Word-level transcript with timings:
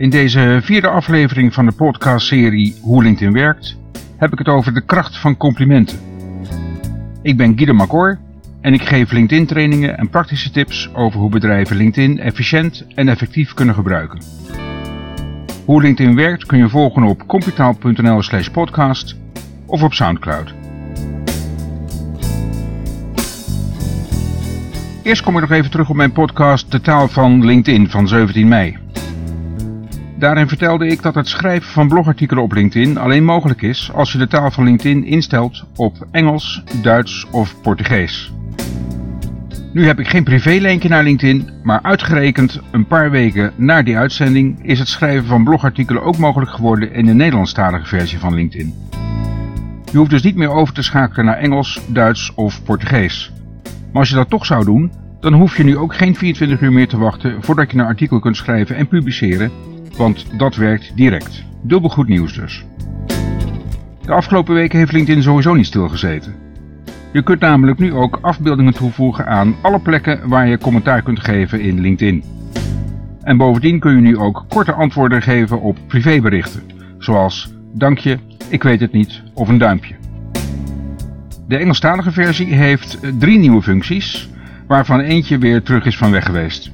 In 0.00 0.10
deze 0.10 0.60
vierde 0.62 0.88
aflevering 0.88 1.54
van 1.54 1.66
de 1.66 1.72
podcastserie 1.72 2.76
Hoe 2.82 3.02
LinkedIn 3.02 3.32
werkt, 3.32 3.76
heb 4.16 4.32
ik 4.32 4.38
het 4.38 4.48
over 4.48 4.74
de 4.74 4.84
kracht 4.84 5.18
van 5.18 5.36
complimenten. 5.36 5.98
Ik 7.22 7.36
ben 7.36 7.56
Guido 7.56 7.72
Macor 7.72 8.18
en 8.60 8.72
ik 8.72 8.82
geef 8.82 9.12
LinkedIn 9.12 9.46
trainingen 9.46 9.98
en 9.98 10.08
praktische 10.08 10.50
tips 10.50 10.90
over 10.94 11.20
hoe 11.20 11.30
bedrijven 11.30 11.76
LinkedIn 11.76 12.18
efficiënt 12.18 12.86
en 12.94 13.08
effectief 13.08 13.54
kunnen 13.54 13.74
gebruiken. 13.74 14.18
Hoe 15.64 15.82
LinkedIn 15.82 16.14
werkt 16.14 16.46
kun 16.46 16.58
je 16.58 16.68
volgen 16.68 17.02
op 17.02 17.26
computaal.nl 17.26 18.22
slash 18.22 18.48
podcast 18.48 19.16
of 19.66 19.82
op 19.82 19.94
Soundcloud. 19.94 20.54
Eerst 25.02 25.22
kom 25.22 25.34
ik 25.34 25.40
nog 25.40 25.50
even 25.50 25.70
terug 25.70 25.90
op 25.90 25.96
mijn 25.96 26.12
podcast 26.12 26.70
De 26.70 26.80
Taal 26.80 27.08
van 27.08 27.44
LinkedIn 27.44 27.90
van 27.90 28.08
17 28.08 28.48
mei. 28.48 28.76
Daarin 30.20 30.48
vertelde 30.48 30.86
ik 30.86 31.02
dat 31.02 31.14
het 31.14 31.28
schrijven 31.28 31.72
van 31.72 31.88
blogartikelen 31.88 32.42
op 32.42 32.52
LinkedIn 32.52 32.98
alleen 32.98 33.24
mogelijk 33.24 33.62
is 33.62 33.92
als 33.92 34.12
je 34.12 34.18
de 34.18 34.26
taal 34.26 34.50
van 34.50 34.64
LinkedIn 34.64 35.04
instelt 35.04 35.64
op 35.76 36.06
Engels, 36.10 36.62
Duits 36.82 37.26
of 37.30 37.60
Portugees. 37.62 38.32
Nu 39.72 39.86
heb 39.86 39.98
ik 39.98 40.08
geen 40.08 40.24
privélinkje 40.24 40.88
naar 40.88 41.02
LinkedIn, 41.02 41.50
maar 41.62 41.82
uitgerekend 41.82 42.60
een 42.70 42.86
paar 42.86 43.10
weken 43.10 43.52
na 43.56 43.82
die 43.82 43.96
uitzending 43.96 44.66
is 44.66 44.78
het 44.78 44.88
schrijven 44.88 45.26
van 45.26 45.44
blogartikelen 45.44 46.02
ook 46.02 46.18
mogelijk 46.18 46.50
geworden 46.50 46.92
in 46.92 47.06
de 47.06 47.14
Nederlandstalige 47.14 47.86
versie 47.86 48.18
van 48.18 48.34
LinkedIn. 48.34 48.74
Je 49.92 49.98
hoeft 49.98 50.10
dus 50.10 50.22
niet 50.22 50.36
meer 50.36 50.50
over 50.50 50.74
te 50.74 50.82
schakelen 50.82 51.24
naar 51.24 51.38
Engels, 51.38 51.80
Duits 51.86 52.32
of 52.34 52.62
Portugees. 52.64 53.32
Maar 53.62 54.00
als 54.00 54.08
je 54.08 54.14
dat 54.14 54.30
toch 54.30 54.46
zou 54.46 54.64
doen, 54.64 54.92
dan 55.20 55.32
hoef 55.32 55.56
je 55.56 55.64
nu 55.64 55.76
ook 55.76 55.94
geen 55.94 56.16
24 56.16 56.60
uur 56.60 56.72
meer 56.72 56.88
te 56.88 56.98
wachten 56.98 57.42
voordat 57.42 57.70
je 57.70 57.78
een 57.78 57.84
artikel 57.84 58.18
kunt 58.18 58.36
schrijven 58.36 58.76
en 58.76 58.88
publiceren, 58.88 59.50
want 59.96 60.38
dat 60.38 60.56
werkt 60.56 60.92
direct. 60.96 61.44
Dubbel 61.62 61.90
goed 61.90 62.08
nieuws 62.08 62.34
dus. 62.34 62.64
De 64.02 64.12
afgelopen 64.12 64.54
weken 64.54 64.78
heeft 64.78 64.92
LinkedIn 64.92 65.22
sowieso 65.22 65.54
niet 65.54 65.66
stilgezeten. 65.66 66.34
Je 67.12 67.22
kunt 67.22 67.40
namelijk 67.40 67.78
nu 67.78 67.94
ook 67.94 68.18
afbeeldingen 68.20 68.74
toevoegen 68.74 69.26
aan 69.26 69.54
alle 69.60 69.80
plekken 69.80 70.28
waar 70.28 70.48
je 70.48 70.58
commentaar 70.58 71.02
kunt 71.02 71.20
geven 71.20 71.60
in 71.60 71.80
LinkedIn. 71.80 72.24
En 73.22 73.36
bovendien 73.36 73.78
kun 73.78 73.94
je 73.94 74.00
nu 74.00 74.18
ook 74.18 74.44
korte 74.48 74.72
antwoorden 74.72 75.22
geven 75.22 75.60
op 75.60 75.78
privéberichten, 75.86 76.62
zoals 76.98 77.52
dankje, 77.72 78.18
ik 78.48 78.62
weet 78.62 78.80
het 78.80 78.92
niet 78.92 79.22
of 79.34 79.48
een 79.48 79.58
duimpje. 79.58 79.94
De 81.48 81.56
Engelstalige 81.56 82.10
versie 82.10 82.54
heeft 82.54 82.98
drie 83.18 83.38
nieuwe 83.38 83.62
functies, 83.62 84.28
waarvan 84.66 85.00
eentje 85.00 85.38
weer 85.38 85.62
terug 85.62 85.84
is 85.84 85.96
van 85.96 86.10
weg 86.10 86.24
geweest. 86.24 86.70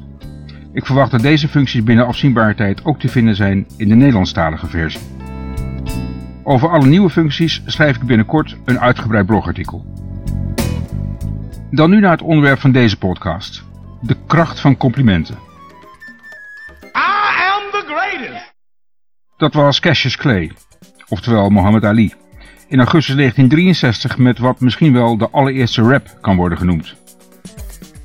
Ik 0.77 0.87
verwacht 0.87 1.11
dat 1.11 1.21
deze 1.21 1.49
functies 1.49 1.83
binnen 1.83 2.07
afzienbare 2.07 2.55
tijd 2.55 2.85
ook 2.85 2.99
te 2.99 3.09
vinden 3.09 3.37
zijn 3.37 3.67
in 3.77 3.89
de 3.89 3.95
Nederlandstalige 3.95 4.67
versie. 4.67 5.01
Over 6.43 6.69
alle 6.69 6.87
nieuwe 6.87 7.11
functies 7.11 7.63
schrijf 7.67 7.97
ik 7.97 8.03
binnenkort 8.03 8.57
een 8.65 8.81
uitgebreid 8.81 9.27
blogartikel. 9.27 9.85
Dan 11.71 11.91
nu 11.91 12.01
naar 12.01 12.11
het 12.11 12.23
onderwerp 12.23 12.61
van 12.61 12.73
deze 12.73 12.99
podcast. 12.99 13.65
De 14.01 14.17
kracht 14.27 14.61
van 14.61 14.77
complimenten. 14.77 15.35
I 16.83 17.43
am 17.53 17.71
the 17.71 17.85
greatest. 17.87 18.55
Dat 19.37 19.55
was 19.55 19.81
Cassius 19.81 20.17
Clay, 20.17 20.53
oftewel 21.09 21.51
Muhammad 21.51 21.85
Ali. 21.85 22.15
In 22.69 22.79
augustus 22.79 23.15
1963 23.17 24.19
met 24.19 24.39
wat 24.39 24.61
misschien 24.61 24.93
wel 24.93 25.17
de 25.17 25.31
allereerste 25.31 25.83
rap 25.83 26.19
kan 26.21 26.37
worden 26.37 26.59
genoemd. 26.59 26.95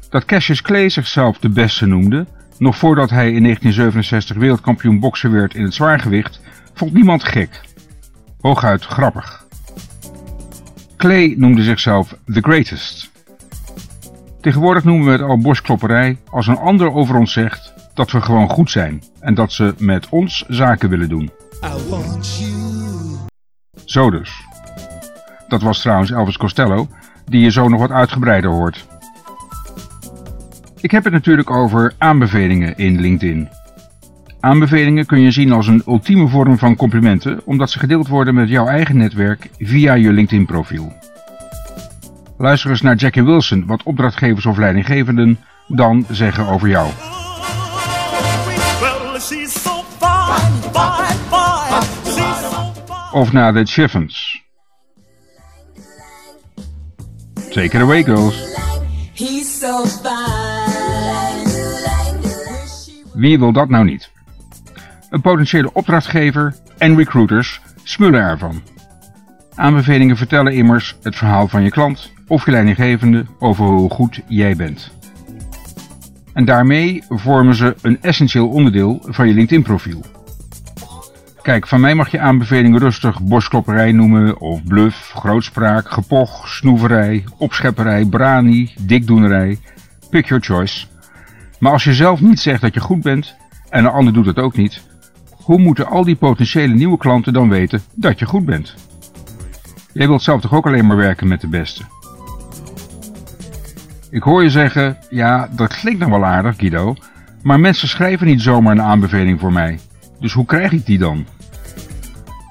Dat 0.09 0.25
Cassius 0.25 0.61
Clay 0.61 0.89
zichzelf 0.89 1.37
de 1.37 1.49
beste 1.49 1.85
noemde, 1.85 2.27
nog 2.61 2.77
voordat 2.77 3.09
hij 3.09 3.31
in 3.31 3.43
1967 3.43 4.37
wereldkampioen 4.37 4.99
boksen 4.99 5.31
werd 5.31 5.53
in 5.53 5.63
het 5.63 5.73
zwaargewicht, 5.73 6.41
vond 6.73 6.93
niemand 6.93 7.23
gek. 7.23 7.61
Hooguit 8.41 8.83
grappig. 8.83 9.45
Clay 10.97 11.33
noemde 11.37 11.63
zichzelf 11.63 12.15
the 12.25 12.41
greatest. 12.41 13.11
Tegenwoordig 14.41 14.83
noemen 14.83 15.05
we 15.05 15.11
het 15.11 15.21
al 15.21 15.37
borstklopperij 15.37 16.17
als 16.29 16.47
een 16.47 16.57
ander 16.57 16.91
over 16.93 17.15
ons 17.15 17.31
zegt 17.31 17.73
dat 17.93 18.11
we 18.11 18.21
gewoon 18.21 18.49
goed 18.49 18.71
zijn 18.71 19.03
en 19.19 19.33
dat 19.33 19.51
ze 19.51 19.73
met 19.77 20.09
ons 20.09 20.45
zaken 20.47 20.89
willen 20.89 21.09
doen. 21.09 21.31
Zo 23.85 24.09
dus. 24.09 24.31
Dat 25.47 25.61
was 25.61 25.81
trouwens 25.81 26.11
Elvis 26.11 26.37
Costello, 26.37 26.87
die 27.25 27.41
je 27.41 27.51
zo 27.51 27.67
nog 27.67 27.79
wat 27.79 27.91
uitgebreider 27.91 28.49
hoort. 28.49 28.90
Ik 30.81 30.91
heb 30.91 31.03
het 31.03 31.13
natuurlijk 31.13 31.49
over 31.49 31.93
aanbevelingen 31.97 32.77
in 32.77 33.01
LinkedIn. 33.01 33.49
Aanbevelingen 34.39 35.05
kun 35.05 35.19
je 35.19 35.31
zien 35.31 35.51
als 35.51 35.67
een 35.67 35.83
ultieme 35.87 36.27
vorm 36.27 36.57
van 36.57 36.75
complimenten, 36.75 37.41
omdat 37.45 37.69
ze 37.69 37.79
gedeeld 37.79 38.07
worden 38.07 38.35
met 38.35 38.49
jouw 38.49 38.67
eigen 38.67 38.97
netwerk 38.97 39.49
via 39.57 39.93
je 39.93 40.11
LinkedIn 40.11 40.45
profiel. 40.45 40.93
Luister 42.37 42.69
eens 42.69 42.81
naar 42.81 42.95
Jackie 42.95 43.23
Wilson 43.23 43.65
wat 43.65 43.83
opdrachtgevers 43.83 44.45
of 44.45 44.57
leidinggevenden 44.57 45.39
dan 45.67 46.05
zeggen 46.09 46.47
over 46.47 46.67
jou. 46.67 46.89
Of 53.11 53.31
naar 53.31 53.53
de 53.53 53.65
Chiffons. 53.65 54.43
Take 57.49 57.77
it 57.77 57.81
away 57.81 58.03
girls. 58.03 58.51
He's 59.13 59.59
so 59.59 59.85
fine. 59.85 60.60
Wie 63.21 63.39
wil 63.39 63.51
dat 63.51 63.69
nou 63.69 63.85
niet? 63.85 64.11
Een 65.09 65.21
potentiële 65.21 65.73
opdrachtgever 65.73 66.55
en 66.77 66.95
recruiters 66.95 67.61
smullen 67.83 68.21
ervan. 68.21 68.61
Aanbevelingen 69.55 70.17
vertellen 70.17 70.53
immers 70.53 70.97
het 71.01 71.15
verhaal 71.15 71.47
van 71.47 71.63
je 71.63 71.69
klant 71.69 72.13
of 72.27 72.45
je 72.45 72.51
leidinggevende 72.51 73.25
over 73.39 73.65
hoe 73.65 73.89
goed 73.89 74.21
jij 74.27 74.55
bent. 74.55 74.91
En 76.33 76.45
daarmee 76.45 77.03
vormen 77.09 77.55
ze 77.55 77.75
een 77.81 78.01
essentieel 78.01 78.49
onderdeel 78.49 78.99
van 79.07 79.27
je 79.27 79.33
LinkedIn 79.33 79.63
profiel. 79.63 80.01
Kijk, 81.41 81.67
van 81.67 81.79
mij 81.79 81.95
mag 81.95 82.11
je 82.11 82.19
aanbevelingen 82.19 82.79
rustig 82.79 83.21
borstklopperij 83.23 83.91
noemen 83.91 84.39
of 84.39 84.63
bluff, 84.63 85.11
grootspraak, 85.11 85.91
gepoch, 85.91 86.47
snoeverij, 86.47 87.23
opschepperij, 87.37 88.05
brani, 88.05 88.73
dikdoenerij. 88.81 89.57
Pick 90.09 90.25
your 90.25 90.43
choice. 90.43 90.89
Maar 91.61 91.71
als 91.71 91.83
je 91.83 91.93
zelf 91.93 92.21
niet 92.21 92.39
zegt 92.39 92.61
dat 92.61 92.73
je 92.73 92.79
goed 92.79 93.01
bent 93.01 93.35
en 93.69 93.85
een 93.85 93.91
ander 93.91 94.13
doet 94.13 94.25
het 94.25 94.37
ook 94.37 94.55
niet, 94.55 94.81
hoe 95.31 95.59
moeten 95.59 95.87
al 95.87 96.03
die 96.03 96.15
potentiële 96.15 96.73
nieuwe 96.73 96.97
klanten 96.97 97.33
dan 97.33 97.49
weten 97.49 97.81
dat 97.95 98.19
je 98.19 98.25
goed 98.25 98.45
bent? 98.45 98.75
Jij 99.93 100.07
wilt 100.07 100.21
zelf 100.21 100.41
toch 100.41 100.53
ook 100.53 100.65
alleen 100.65 100.85
maar 100.85 100.97
werken 100.97 101.27
met 101.27 101.41
de 101.41 101.47
beste? 101.47 101.83
Ik 104.09 104.23
hoor 104.23 104.43
je 104.43 104.49
zeggen, 104.49 104.97
ja, 105.09 105.49
dat 105.55 105.75
klinkt 105.75 105.99
nog 105.99 106.09
wel 106.09 106.25
aardig, 106.25 106.55
Guido, 106.57 106.95
maar 107.41 107.59
mensen 107.59 107.87
schrijven 107.87 108.27
niet 108.27 108.41
zomaar 108.41 108.71
een 108.71 108.81
aanbeveling 108.81 109.39
voor 109.39 109.53
mij. 109.53 109.79
Dus 110.19 110.33
hoe 110.33 110.45
krijg 110.45 110.71
ik 110.71 110.85
die 110.85 110.97
dan? 110.97 111.25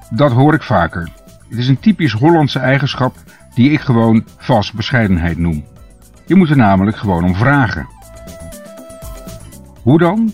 Dat 0.09 0.31
hoor 0.31 0.53
ik 0.53 0.63
vaker. 0.63 1.09
Het 1.49 1.59
is 1.59 1.67
een 1.67 1.79
typisch 1.79 2.13
Hollandse 2.13 2.59
eigenschap 2.59 3.15
die 3.53 3.71
ik 3.71 3.79
gewoon 3.79 4.25
vast 4.37 4.73
bescheidenheid 4.73 5.37
noem. 5.37 5.63
Je 6.25 6.35
moet 6.35 6.49
er 6.49 6.57
namelijk 6.57 6.97
gewoon 6.97 7.23
om 7.23 7.35
vragen. 7.35 7.99
Hoe 9.83 9.97
dan? 9.99 10.33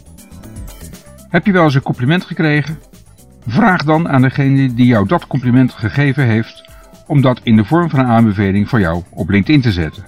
Heb 1.30 1.46
je 1.46 1.52
wel 1.52 1.64
eens 1.64 1.76
een 1.76 1.82
compliment 1.82 2.24
gekregen? 2.24 2.80
Vraag 3.48 3.84
dan 3.84 4.10
aan 4.10 4.22
degene 4.22 4.74
die 4.74 4.86
jou 4.86 5.08
dat 5.08 5.28
compliment 5.28 5.72
gegeven 5.72 6.26
heeft 6.26 6.70
om 7.06 7.22
dat 7.22 7.40
in 7.44 7.56
de 7.56 7.66
vorm 7.66 7.90
van 7.90 8.00
een 8.00 8.06
aanbeveling 8.06 8.70
voor 8.70 8.80
jou 8.80 9.04
op 9.10 9.30
LinkedIn 9.30 9.62
te 9.62 9.72
zetten. 9.72 10.06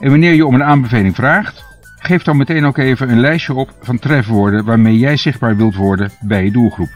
En 0.00 0.10
wanneer 0.10 0.34
je 0.34 0.46
om 0.46 0.54
een 0.54 0.64
aanbeveling 0.64 1.14
vraagt, 1.14 1.64
geef 1.98 2.22
dan 2.22 2.36
meteen 2.36 2.64
ook 2.64 2.78
even 2.78 3.10
een 3.10 3.20
lijstje 3.20 3.54
op 3.54 3.74
van 3.80 3.98
trefwoorden 3.98 4.64
waarmee 4.64 4.98
jij 4.98 5.16
zichtbaar 5.16 5.56
wilt 5.56 5.76
worden 5.76 6.10
bij 6.20 6.44
je 6.44 6.52
doelgroep. 6.52 6.90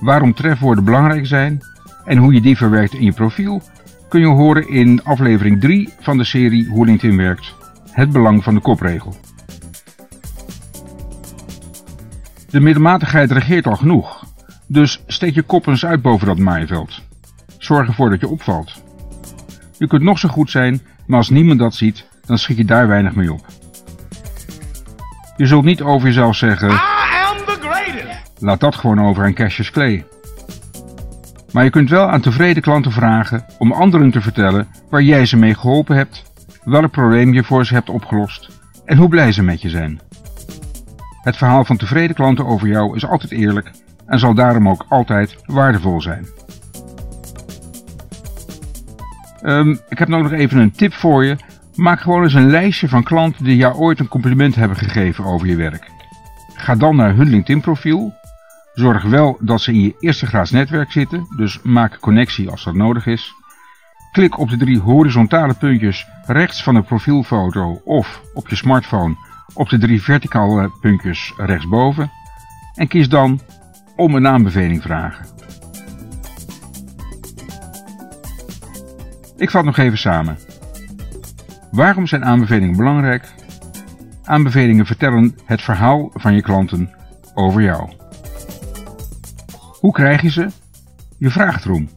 Waarom 0.00 0.34
trefwoorden 0.34 0.84
belangrijk 0.84 1.26
zijn 1.26 1.60
en 2.04 2.18
hoe 2.18 2.34
je 2.34 2.40
die 2.40 2.56
verwerkt 2.56 2.94
in 2.94 3.04
je 3.04 3.12
profiel 3.12 3.62
kun 4.08 4.20
je 4.20 4.26
horen 4.26 4.68
in 4.68 5.04
aflevering 5.04 5.60
3 5.60 5.88
van 6.00 6.16
de 6.16 6.24
serie 6.24 6.68
Hoe 6.68 6.86
LinkedIn 6.86 7.16
werkt, 7.16 7.54
het 7.90 8.10
belang 8.10 8.44
van 8.44 8.54
de 8.54 8.60
kopregel. 8.60 9.14
De 12.50 12.60
middelmatigheid 12.60 13.30
regeert 13.30 13.66
al 13.66 13.76
genoeg, 13.76 14.24
dus 14.66 15.02
steek 15.06 15.34
je 15.34 15.42
kop 15.42 15.66
eens 15.66 15.84
uit 15.86 16.02
boven 16.02 16.26
dat 16.26 16.38
maaiveld. 16.38 17.02
Zorg 17.58 17.88
ervoor 17.88 18.10
dat 18.10 18.20
je 18.20 18.28
opvalt. 18.28 18.82
Je 19.78 19.86
kunt 19.86 20.02
nog 20.02 20.18
zo 20.18 20.28
goed 20.28 20.50
zijn, 20.50 20.80
maar 21.06 21.18
als 21.18 21.30
niemand 21.30 21.58
dat 21.58 21.74
ziet, 21.74 22.06
dan 22.26 22.38
schiet 22.38 22.56
je 22.56 22.64
daar 22.64 22.88
weinig 22.88 23.14
mee 23.14 23.32
op. 23.32 23.46
Je 25.36 25.46
zult 25.46 25.64
niet 25.64 25.82
over 25.82 26.06
jezelf 26.06 26.36
zeggen, 26.36 26.70
I 26.70 26.72
am 26.72 27.36
the 27.36 27.56
greatest. 27.60 28.30
laat 28.38 28.60
dat 28.60 28.74
gewoon 28.74 29.00
over 29.00 29.24
aan 29.24 29.34
Cassius 29.34 29.70
Clay. 29.70 30.04
Maar 31.52 31.64
je 31.64 31.70
kunt 31.70 31.90
wel 31.90 32.08
aan 32.08 32.20
tevreden 32.20 32.62
klanten 32.62 32.92
vragen 32.92 33.44
om 33.58 33.72
anderen 33.72 34.10
te 34.10 34.20
vertellen 34.20 34.68
waar 34.88 35.02
jij 35.02 35.26
ze 35.26 35.36
mee 35.36 35.54
geholpen 35.54 35.96
hebt, 35.96 36.32
welk 36.64 36.90
probleem 36.90 37.32
je 37.32 37.44
voor 37.44 37.66
ze 37.66 37.74
hebt 37.74 37.88
opgelost 37.88 38.48
en 38.84 38.96
hoe 38.96 39.08
blij 39.08 39.32
ze 39.32 39.42
met 39.42 39.62
je 39.62 39.68
zijn. 39.68 40.00
Het 41.22 41.36
verhaal 41.36 41.64
van 41.64 41.76
tevreden 41.76 42.16
klanten 42.16 42.46
over 42.46 42.68
jou 42.68 42.96
is 42.96 43.06
altijd 43.06 43.32
eerlijk 43.32 43.70
en 44.06 44.18
zal 44.18 44.34
daarom 44.34 44.68
ook 44.68 44.84
altijd 44.88 45.36
waardevol 45.46 46.00
zijn. 46.00 46.26
Ehm, 49.40 49.76
ik 49.88 49.98
heb 49.98 50.08
nog 50.08 50.32
even 50.32 50.58
een 50.58 50.72
tip 50.72 50.92
voor 50.92 51.24
je. 51.24 51.36
Maak 51.74 52.00
gewoon 52.00 52.22
eens 52.22 52.34
een 52.34 52.50
lijstje 52.50 52.88
van 52.88 53.02
klanten 53.02 53.44
die 53.44 53.56
jou 53.56 53.74
ooit 53.74 54.00
een 54.00 54.08
compliment 54.08 54.54
hebben 54.54 54.76
gegeven 54.76 55.24
over 55.24 55.46
je 55.46 55.56
werk. 55.56 55.90
Ga 56.54 56.74
dan 56.74 56.96
naar 56.96 57.14
hun 57.14 57.28
LinkedIn 57.28 57.60
profiel. 57.60 58.14
Zorg 58.74 59.02
wel 59.02 59.36
dat 59.40 59.60
ze 59.60 59.72
in 59.72 59.80
je 59.80 59.94
eerste 59.98 60.26
graads 60.26 60.50
netwerk 60.50 60.92
zitten, 60.92 61.26
dus 61.36 61.62
maak 61.62 62.00
connectie 62.00 62.50
als 62.50 62.64
dat 62.64 62.74
nodig 62.74 63.06
is. 63.06 63.34
Klik 64.12 64.38
op 64.38 64.48
de 64.48 64.56
drie 64.56 64.78
horizontale 64.78 65.54
puntjes 65.54 66.06
rechts 66.26 66.62
van 66.62 66.74
de 66.74 66.82
profielfoto 66.82 67.80
of 67.84 68.22
op 68.34 68.48
je 68.48 68.56
smartphone 68.56 69.16
op 69.54 69.68
de 69.68 69.78
drie 69.78 70.02
verticale 70.02 70.70
puntjes 70.80 71.32
rechtsboven 71.36 72.10
en 72.74 72.88
kies 72.88 73.08
dan 73.08 73.40
om 73.96 74.14
een 74.14 74.26
aanbeveling 74.26 74.82
vragen. 74.82 75.26
Ik 79.36 79.50
vat 79.50 79.64
nog 79.64 79.76
even 79.76 79.98
samen. 79.98 80.38
Waarom 81.70 82.06
zijn 82.06 82.24
aanbevelingen 82.24 82.76
belangrijk? 82.76 83.34
Aanbevelingen 84.24 84.86
vertellen 84.86 85.38
het 85.44 85.62
verhaal 85.62 86.10
van 86.14 86.34
je 86.34 86.42
klanten 86.42 86.90
over 87.34 87.62
jou. 87.62 87.90
Hoe 89.80 89.92
krijg 89.92 90.22
je 90.22 90.30
ze? 90.30 90.48
Je 91.18 91.30
vraagt 91.30 91.64
erom. 91.64 91.88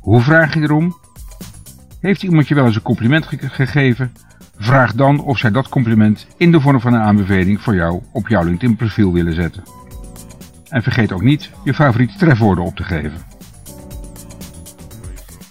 Hoe 0.00 0.20
vraag 0.20 0.54
je 0.54 0.60
erom? 0.60 0.96
Heeft 2.00 2.22
iemand 2.22 2.48
je 2.48 2.54
wel 2.54 2.66
eens 2.66 2.76
een 2.76 2.82
compliment 2.82 3.26
gegeven? 3.38 4.12
Vraag 4.64 4.94
dan 4.94 5.20
of 5.20 5.38
zij 5.38 5.50
dat 5.50 5.68
compliment 5.68 6.26
in 6.36 6.52
de 6.52 6.60
vorm 6.60 6.80
van 6.80 6.92
een 6.92 7.00
aanbeveling 7.00 7.60
voor 7.60 7.74
jou 7.74 8.02
op 8.12 8.28
jouw 8.28 8.42
LinkedIn 8.42 8.76
profiel 8.76 9.12
willen 9.12 9.34
zetten. 9.34 9.62
En 10.68 10.82
vergeet 10.82 11.12
ook 11.12 11.22
niet 11.22 11.50
je 11.64 11.74
favoriete 11.74 12.18
trefwoorden 12.18 12.64
op 12.64 12.76
te 12.76 12.82
geven. 12.82 13.22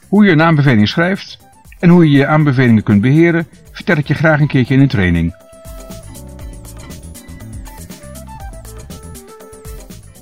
Hoe 0.07 0.25
je 0.25 0.31
een 0.31 0.41
aanbeveling 0.41 0.87
schrijft 0.87 1.39
en 1.79 1.89
hoe 1.89 2.09
je 2.09 2.17
je 2.17 2.27
aanbevelingen 2.27 2.83
kunt 2.83 3.01
beheren, 3.01 3.47
vertel 3.71 3.97
ik 3.97 4.07
je 4.07 4.13
graag 4.13 4.39
een 4.39 4.47
keertje 4.47 4.73
in 4.73 4.81
een 4.81 4.87
training. 4.87 5.35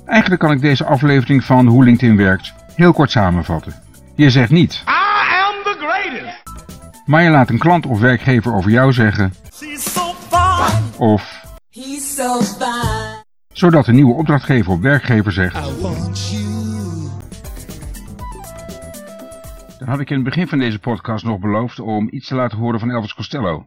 Eigenlijk 0.06 0.40
kan 0.40 0.52
ik 0.52 0.60
deze 0.60 0.84
aflevering 0.84 1.44
van 1.44 1.66
Hoe 1.66 1.84
LinkedIn 1.84 2.16
werkt 2.16 2.52
heel 2.74 2.92
kort 2.92 3.10
samenvatten. 3.10 3.74
Je 4.14 4.30
zegt 4.30 4.50
niet. 4.50 4.82
Maar 7.10 7.22
je 7.22 7.30
laat 7.30 7.50
een 7.50 7.58
klant 7.58 7.86
of 7.86 8.00
werkgever 8.00 8.54
over 8.54 8.70
jou 8.70 8.92
zeggen 8.92 9.32
so 9.76 10.14
of 10.96 11.44
so 12.00 12.40
zodat 13.52 13.84
de 13.84 13.92
nieuwe 13.92 14.14
opdrachtgever 14.14 14.72
of 14.72 14.80
werkgever 14.80 15.32
zegt. 15.32 15.54
Dan 19.78 19.88
had 19.88 20.00
ik 20.00 20.10
in 20.10 20.14
het 20.14 20.24
begin 20.24 20.48
van 20.48 20.58
deze 20.58 20.78
podcast 20.78 21.24
nog 21.24 21.38
beloofd 21.38 21.80
om 21.80 22.08
iets 22.10 22.28
te 22.28 22.34
laten 22.34 22.58
horen 22.58 22.80
van 22.80 22.90
Elvis 22.90 23.14
Costello. 23.14 23.66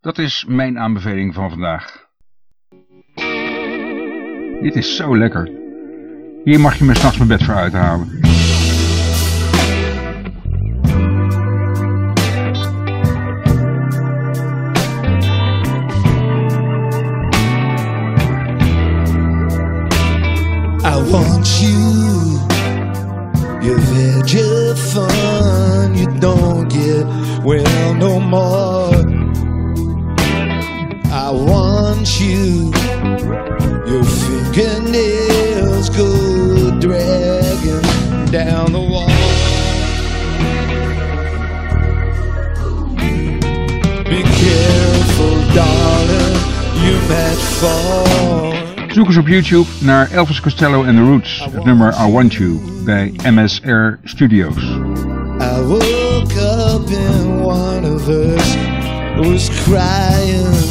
Dat 0.00 0.18
is 0.18 0.44
mijn 0.48 0.78
aanbeveling 0.78 1.34
van 1.34 1.50
vandaag. 1.50 2.06
Dit 4.60 4.76
is 4.76 4.96
zo 4.96 5.18
lekker. 5.18 5.50
Hier 6.44 6.60
mag 6.60 6.78
je 6.78 6.84
me 6.84 6.94
s'nachts 6.94 7.16
mijn 7.16 7.28
bed 7.28 7.42
voor 7.42 7.54
uithalen. 7.54 8.39
Zoek 48.88 49.06
eens 49.06 49.16
op 49.16 49.28
YouTube 49.28 49.66
naar 49.78 50.10
Elvis 50.10 50.40
Costello 50.40 50.84
and 50.84 50.96
the 50.96 51.02
Roots, 51.02 51.48
het 51.50 51.64
nummer 51.64 51.94
I 52.06 52.12
Want 52.12 52.34
You, 52.34 52.58
bij 52.84 53.12
MSR 53.30 53.98
Studios. 54.04 54.56
I 55.40 55.62
woke 55.62 56.34
up 56.34 56.86
and 56.86 57.40
one 57.42 57.94
of 57.94 58.08
us 58.08 58.56
was 59.16 59.48
crying. 59.62 60.70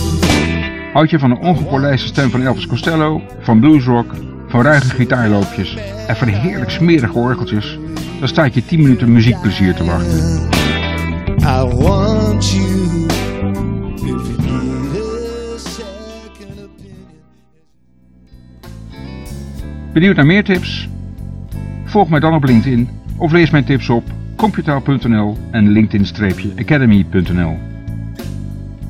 Houd 0.94 1.10
je 1.10 1.20
van 1.20 1.32
een 1.32 1.40
ongepolijste 1.40 2.08
stem 2.08 2.30
van 2.30 2.42
Elvis 2.42 2.68
Costello, 2.68 3.22
van 3.42 3.60
bluesrock, 3.60 4.14
van 4.48 4.62
ruige 4.62 4.90
gitaarloopjes 4.90 5.78
en 6.08 6.16
van 6.16 6.28
heerlijk 6.28 6.72
smerige 6.72 7.18
orgeltjes, 7.18 7.78
dan 8.20 8.28
staat 8.28 8.54
je 8.54 8.66
10 8.66 8.82
minuten 8.82 9.12
muziekplezier 9.12 9.76
te 9.76 9.84
wachten. 9.84 10.50
I 11.42 11.76
want 11.76 12.52
you. 12.52 12.79
Benieuwd 19.94 20.16
naar 20.16 20.26
meer 20.26 20.44
tips? 20.44 20.90
Volg 21.86 22.10
mij 22.10 22.20
dan 22.20 22.34
op 22.34 22.44
LinkedIn 22.44 22.90
of 23.18 23.32
lees 23.32 23.50
mijn 23.50 23.66
tips 23.66 23.90
op 23.90 24.04
computaal.nl 24.36 25.38
en 25.52 25.70
linkedin-academy.nl. 25.70 27.58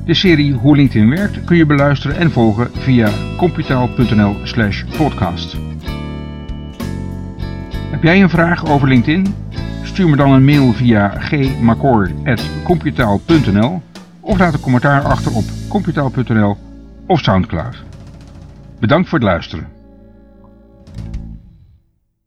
De 0.04 0.14
serie 0.14 0.52
Hoe 0.52 0.76
LinkedIn 0.76 1.10
werkt 1.10 1.44
kun 1.44 1.56
je 1.56 1.66
beluisteren 1.66 2.16
en 2.16 2.30
volgen 2.30 2.70
via 2.72 3.10
computaal.nl 3.36 4.36
slash 4.42 4.84
podcast. 4.96 5.56
Heb 7.90 8.02
jij 8.02 8.22
een 8.22 8.30
vraag 8.30 8.66
over 8.66 8.88
LinkedIn? 8.88 9.34
Stuur 9.82 10.08
me 10.08 10.16
dan 10.16 10.32
een 10.32 10.44
mail 10.44 10.72
via 10.72 11.08
gmacor.computaal.nl 11.08 13.82
of 14.20 14.38
laat 14.38 14.54
een 14.54 14.60
commentaar 14.60 15.02
achter 15.02 15.34
op 15.34 15.44
computaal.nl 15.68 16.56
of 17.06 17.20
Soundcloud. 17.20 17.84
Bedankt 18.80 19.08
voor 19.08 19.18
het 19.18 19.28
luisteren. 19.28 19.79